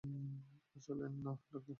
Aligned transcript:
আসলে 0.75 1.05
না, 1.05 1.19
ডাক্তার। 1.25 1.61